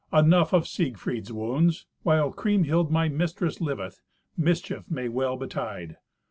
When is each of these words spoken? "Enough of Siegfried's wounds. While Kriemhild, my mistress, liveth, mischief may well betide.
"Enough 0.11 0.51
of 0.51 0.67
Siegfried's 0.67 1.31
wounds. 1.31 1.85
While 2.01 2.31
Kriemhild, 2.33 2.89
my 2.89 3.07
mistress, 3.07 3.61
liveth, 3.61 4.01
mischief 4.35 4.89
may 4.89 5.07
well 5.07 5.37
betide. 5.37 5.97